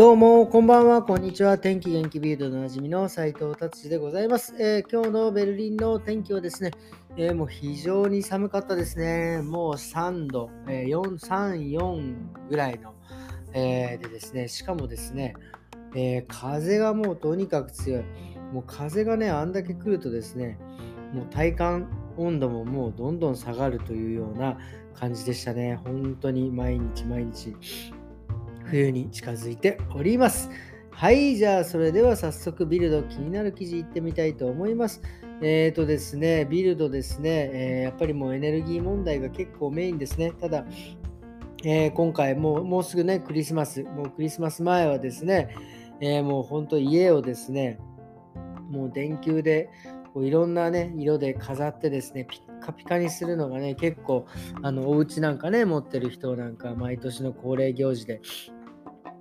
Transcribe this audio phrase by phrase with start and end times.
[0.00, 1.58] どうも、こんばんは、こんにちは。
[1.58, 6.70] 天気元気ビルドのおなじみの斉藤達治でございます、えー今日のベルリンの天気はですね、
[7.18, 9.42] えーもう非常に寒かったですね。
[9.42, 12.14] もう3度、えー4、3、4
[12.48, 12.94] ぐらいの、
[13.52, 15.34] えーでですね、しかもですね、
[15.94, 18.04] えー風がもうとにかく強い。
[18.54, 20.58] もう風がね、あんだけ来るとですね、
[21.12, 24.56] もう体感温度ももうどんどん下がるというような
[24.94, 25.78] 感じでしたね。
[25.84, 27.54] 本当に毎日毎日。
[28.70, 30.48] 冬に近づいております。
[30.90, 35.02] はい、じゃあそれでは早速ビルド気になる記事いってみたいと思います。
[35.42, 40.32] えーとですね、ビルドですね、えーやっぱりもうエネルギー問題が結構メインですね。
[40.40, 40.64] ただ、
[41.64, 45.54] えー今回もうもうすぐね、クリスマス、もうクリスマス前はですね、
[46.00, 47.78] えーもう本当家をですね、
[48.70, 49.68] もう電球で
[50.12, 54.26] こういろんなね、色で飾ってですね、ピッカピカにするのがね、結構、
[54.62, 58.20] あの、お家なんかね、持ってる人なんか、毎年の恒例行事で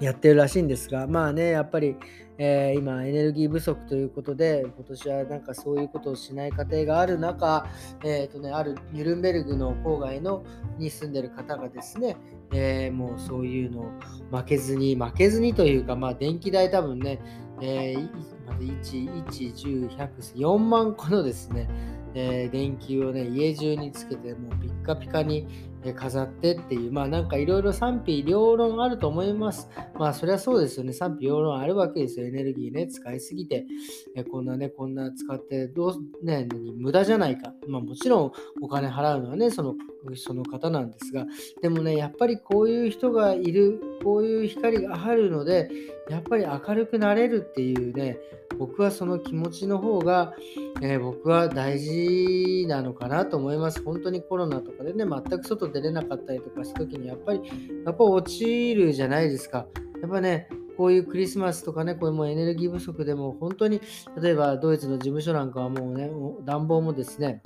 [0.00, 1.96] やってるらしいんですが、まあね、やっぱり、
[2.38, 7.66] えー今、エネルギー不足ということで、今年はなんかそういうことをしない家庭がある中、
[8.04, 10.44] えーとね、あるニュルンベルグの郊外の
[10.78, 12.16] に住んでる方がですね、
[12.52, 13.90] えーもうそういうのを
[14.30, 17.20] 負けずに、負けずにというか、まあ、電気代多分ね、
[17.60, 18.10] えー
[18.46, 21.68] まず1、1、10、100、4万個のですね、
[22.14, 25.46] えー電球をね、家中につけて、もうピッカピカに
[25.92, 29.68] 飾ってっていう、まあなんかいろいろ賛否両論あると思います。
[29.98, 30.92] まあそりゃそうですよね。
[30.92, 32.26] 賛否両論あるわけですよ。
[32.26, 33.66] エネルギーね、使いすぎて、
[34.14, 37.52] えこんなね、こんな使って、どう、ね、無駄じゃないか。
[37.66, 39.74] まあもちろんお金払うのはね、その、
[40.14, 41.26] その方なんですが、
[41.62, 45.70] でもね、やっぱりこういう人がいる、こういう光があるので、
[46.08, 48.18] やっぱり明るくなれるっていうね、
[48.58, 50.34] 僕はその気持ちの方が、
[50.80, 53.82] えー僕は大事なのかなと思います。
[53.82, 57.40] 本当にコロナとかでね、全く外出れなかったりとかした時に、やっぱり、
[57.84, 59.66] やっぱ落ちるじゃないですか。
[60.00, 63.80] やっぱね、こういうクリスマスとかね、これもうエネルギー不足でも本当に、
[64.20, 66.10] 例えばドイツの事務所なんかはもうね、
[66.44, 67.42] 暖房もですね、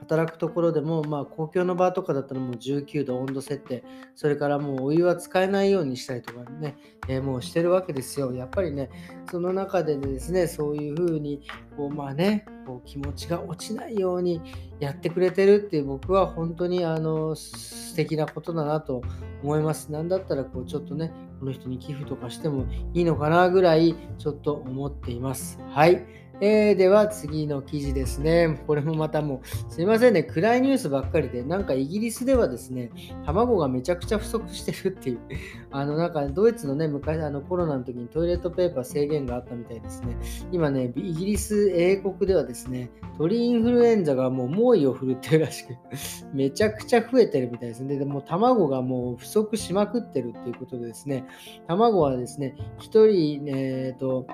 [0.00, 6.76] 働くところでも、まあ、公共の場とかだったらもう19度温度設定、それからもうお湯は使えないようにしたりとかね、
[7.08, 8.32] えーもうしてるわけですよ。
[8.32, 8.90] やっぱりね、
[9.30, 11.42] その中でですね、そういうふうに、
[11.76, 14.40] こうまあね、こう気持ちが落ちないように
[14.80, 19.02] やってくれてるっていう僕は本当にあの素敵なことだなと
[19.42, 19.92] 思います。
[19.92, 25.58] なんだったらこうちょっとね、この人に寄付とかしてもいいのかなぐらいちょっと思っています。
[25.70, 26.04] はい。
[26.40, 28.60] えーでは次の記事ですね。
[28.66, 32.90] これもまたもうすいませんね、暗いニュースばっかりで、なんかイギリスではですね、
[33.24, 35.18] 卵がめちゃくちゃ不足してるっていう、
[35.70, 40.16] あのなんかドイツのね、昔あのコロナの時にトイレットペーパー制限があったみたいですね。
[40.50, 45.76] 今ね、イギリス、英国ではですね、鳥インフルエンザがもう猛威を振るってるらしく、
[46.34, 47.96] めちゃくちゃ増えてるみたいですね。
[47.96, 51.24] で、も卵がもう不足しまくってるっていうことでですね、
[51.68, 54.26] 卵はですね、1人、えっ、と、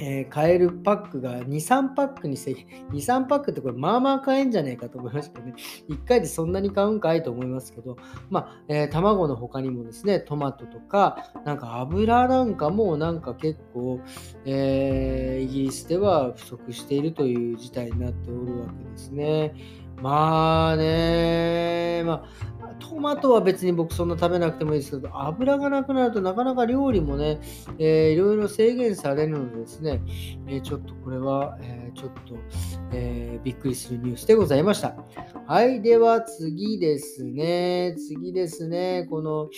[0.00, 5.54] えー買えるパックが2、3パックにせ、2、3パックってこれまあまあ買えんじゃねえかと思いましたけどね。
[5.88, 7.96] 1回でそんなに買うんかいと思いますけど、
[8.30, 14.00] まあ、えー卵の他にもですね、トマトとか、なんか油なんかもなんか結構、
[14.44, 19.54] えーイギリスでは不足しているという事態になっておるわけですね。
[20.00, 22.24] まあね、まあ、
[23.02, 27.40] トマトは別に僕そんな食べなくてもいいですけど、油がなくなるとなかなか料理もね、
[27.80, 30.00] えーいろいろ制限されるのでですね、
[30.46, 32.36] えーちょっとこれは、えーちょっと、
[32.92, 34.94] えーびっくりするニュースでございました。
[35.48, 37.96] はい、では次ですね。
[37.98, 39.08] 次ですね。
[39.10, 39.48] この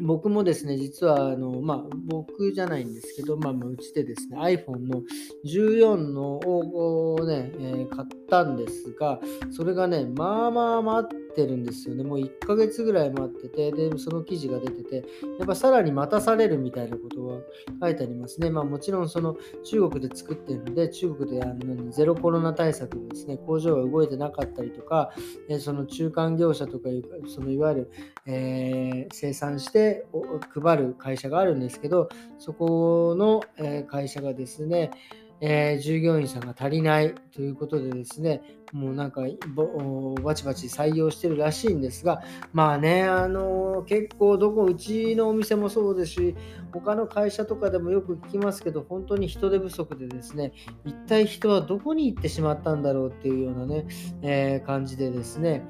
[0.00, 5.02] 僕もですね、実はあの、まあ、僕じゃないんですけど、まあ、うちでですね、iPhone の
[5.44, 9.18] 14のをね、えー買ったんですが、
[9.50, 12.04] それがね、まあまあ待ってるんですよね。
[12.04, 14.96] もう1ヶ月ぐらい待ってて、で、その記事が出てて、
[15.38, 17.38] やっぱさらに待たされるみたいなことが
[17.80, 18.50] 書いてありますね。
[18.50, 25.12] まあもちろんその中国で作ってるので、中国であの何ゼロコロナ対策でですね、工場が動いてなかったりとか、
[25.48, 27.90] えーその中間業者とかいう、そのいわゆる、
[28.26, 32.08] えー生産してお配る会社があるんですけど、
[32.38, 33.42] そこの、
[33.86, 34.90] 会社がですね、
[35.40, 38.42] え従業員さんが足りないということでですね、
[38.72, 39.22] もうなんか
[40.22, 46.34] バチバチ採用してるらしいんですが、まあね、あの結構どこ、うちのお店もそうですし、
[46.72, 50.52] 他の会社とかでもよく聞きますけど、本当に人手不足でですね、
[50.84, 53.86] 一体人はどこに行ってしまったんだろうっていうようなね、
[54.22, 55.62] えー感じでですね、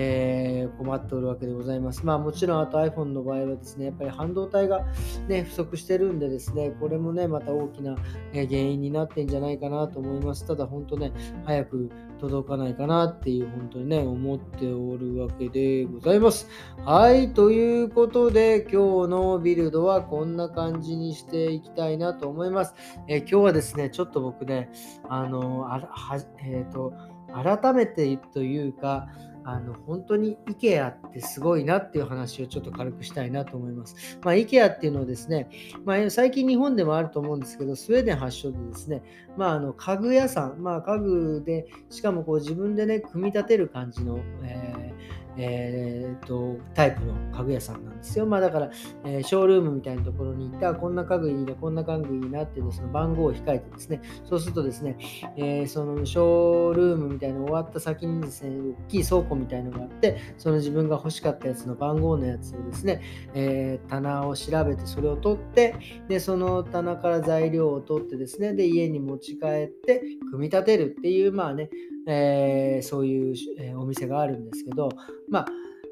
[0.00, 2.06] えー困っておるわけでございます。
[2.06, 4.84] まあもちろんあと iPhone の場合はですね、やっぱり半導体が
[5.26, 7.96] ね、不足してるんでですね、これもね、また大きな
[8.32, 10.46] 原因になってんじゃないかなと思います。
[10.46, 11.12] ただ本当ね、
[11.44, 11.90] 早く
[12.20, 16.48] 届かないかなっていう本当にね思っておるわけでございます。
[16.84, 22.74] はいということで今日のビルドはこんな感じにしていきたいなと思います。
[23.08, 24.70] え今日はですねちょっと僕ね
[25.08, 26.92] あのあはえっ、ー、と
[27.32, 29.08] 改めてというか
[29.50, 34.18] あの本当に IKEA ってすごいなっていう話をちょっと軽くしたいなと思います。
[34.22, 35.48] まあ、IKEA っていうのはですね、
[35.86, 39.02] まあ、最近日本でもあると思うんですけど、スウェーデン発祥でですね、
[39.38, 48.26] まあ、あの家具屋さん、まあ、家具で、しかもこう自分でね、組み立てる感じの、えーえーと、タイプの家具屋さんなんですよ。
[48.26, 48.70] まあだから、
[49.04, 54.98] えー、ショールームみたいなところに行ったら、こんな家具いいね、こんな家具いいなっていうその番号を控えてですね、そうするとですね、
[55.36, 63.02] えー、そのショールームみたいなの終わった先にですね、大きい倉庫みたいのがあって、その自分が欲しかったやつの番号のやつをですね、
[63.34, 65.76] えー、棚を調べてそれを取って、
[66.08, 71.70] で、その棚から材料を取ってですね、で、家に持ち帰って組み立てるっていう、まあね、
[72.06, 74.88] えー、そういう、えお店があるんですけど、
[75.28, 75.46] まあ、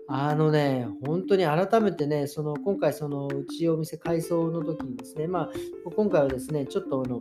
[0.08, 5.50] あのね、本当に改めてね、その今回、そのうちお店改装の時にですね、まあ、
[5.96, 7.20] 今回はですね、ちょっとあの、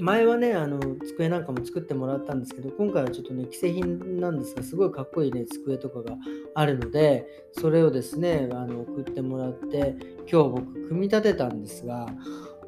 [0.00, 6.16] 前はね、あの机なんかも作ってもらったんですけど、今回はちょっとね、既製品なんですが、すごいかっこいいね、机とかが
[6.54, 9.96] あるので、それをですね、あの送ってもらって、
[10.30, 12.06] 今日僕、組み立てたんですが、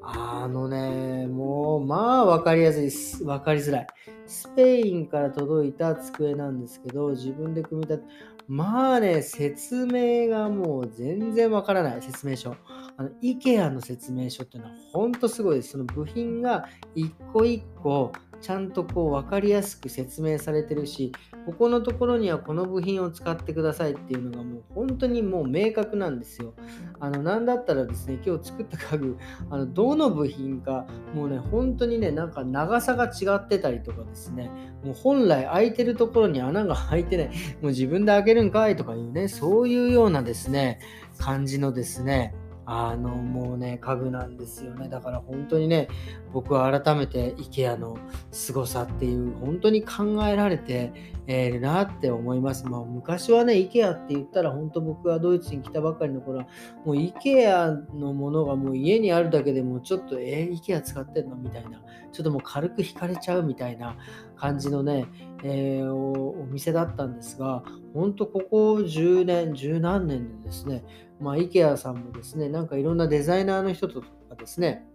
[0.03, 3.23] あのね、もう、まあ、わかりやすいです。
[3.25, 3.87] わかりづらい。
[4.27, 8.05] スペインから届いた机なんですけど、自分で組み立て、
[8.51, 12.57] まあね、説明がもう全然わからない、説明書。
[12.97, 15.71] あの、IKEA の説明書っていうのは本当すごいです。
[15.71, 16.67] その部品が
[16.97, 21.13] 一個一個ちゃんとこう分かりやすく説明されてるし、
[21.47, 26.55] ここのところにはこの部品を使ってくださいっていうのがもう本当にもう明確なんですよ。
[26.99, 29.17] あの、なだったらですね、今日作った家具、
[29.51, 34.51] あの、どの部品か、もうね、本当にね、なんか長さが違ってたりとかですね、
[34.85, 37.33] もう本来空いてるところに穴が開いてない、も
[37.63, 40.81] う自分で開けるんかいとかいうね、そういうようなですね、
[41.19, 42.35] 感じのですね、
[42.73, 44.89] あのもうね家具なんですよね。
[44.89, 45.89] だから本当にね
[46.33, 47.99] 僕は改めて IKEA の
[48.31, 50.93] 凄さっていう本当に考えられて
[51.27, 56.45] いるなって思います、まあ、昔はね IKEA って言ったら本当僕がドイツに来たばかりの頃は
[56.85, 61.83] もう IKEA のものがもう家にあるだけでもちょっとえー、IKEA 使ってんのみたいな
[62.13, 63.97] ちょっともう軽く惹かれちゃうみたいな
[64.37, 65.07] 感じのね、
[65.43, 67.65] えー、お店だったんですが
[67.95, 70.85] 本当ここ10年十何年でですね
[71.21, 74.07] まあ、IKEA さんもですね、なんかいろんなデザイナーの人とか
[74.39, 74.87] ですね、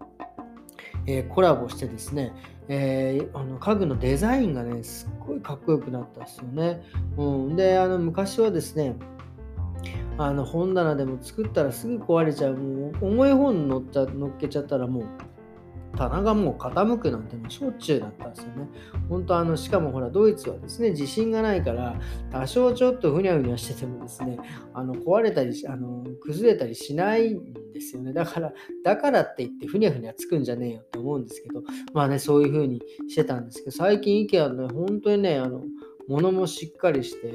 [1.06, 2.34] えー、コラボしてですね、
[2.68, 6.82] えー、あの家具のデザインがね、すっごいかっこよくなったんですよね。
[7.18, 8.96] うん、で、あの昔はですね、
[10.18, 15.04] あの本棚でも作ったらすぐ壊れちゃう、もう重い本乗っちゃ乗っけちゃったらもう
[15.96, 18.68] 棚がもう傾くなんてもしょっちゅうだったんですよね。
[19.10, 22.00] 本当あの、しかもほら、ドイツはですね、地震がないから、
[22.32, 24.38] 多少ちょっとふにゃふにゃしててもですね、
[24.74, 28.14] あの壊れたりあの、崩れたりしないんですよね。
[28.14, 28.54] だから、
[28.84, 31.64] だからって言ってふにゃふにゃつくんじゃねえよって思うんですけど、
[31.94, 35.64] まあね、そういう風にしてたんですけど、最近 IKEA ね、本当にね、あの、
[36.08, 37.34] 物もしっかりして、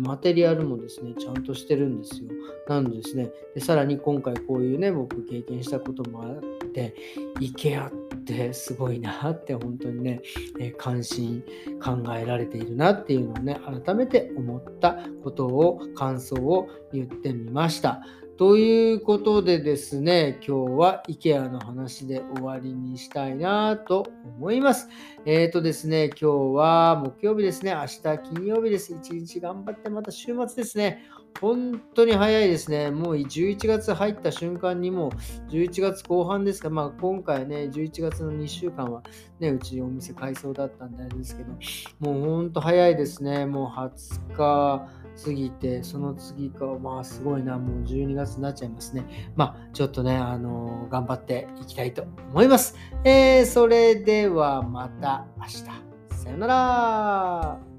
[0.00, 2.28] マテリアルもですね、ちゃんとしてるんですよ。
[2.68, 6.40] なのですね、でさらに今回こういうね、僕経験したこともあっ
[6.72, 6.94] て、
[7.40, 7.90] IKEA っ
[8.24, 10.22] てすごいなって本当にね、
[10.58, 11.42] え関心
[11.82, 18.02] 考えられているなっていうのをね、改めて思ったことを、感想を言ってみました。
[18.38, 24.06] ということでですね、今日は IKEA の話で終わりにしたいなと
[24.38, 24.88] 思います。
[25.26, 28.94] えっ、ー、とですね、今日は木曜日ですね、明日金曜日です。
[28.94, 31.04] 一日頑張ってまた週末ですね。
[31.40, 32.90] 本当に早いですね。
[32.90, 39.02] もう11月入った瞬間にもう11月後半ですが、まあ今回ね、11月の2週間は
[39.40, 41.52] ね、うちお店改装だったんであれですけど、
[42.00, 43.44] もう本当早いですね。
[43.44, 44.88] もう20日
[45.22, 49.32] 過ぎて、その次か、まあすごいな、もう12月になっちゃいますね。
[49.36, 52.76] まあちょっとね、あのー、頑張っていきたいと思います。
[53.04, 55.92] えー、それではまた明日。
[56.22, 57.71] さよなら。